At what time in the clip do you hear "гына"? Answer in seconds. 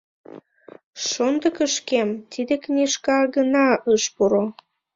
3.35-3.67